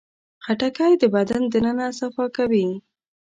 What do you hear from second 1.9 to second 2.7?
صفا کوي.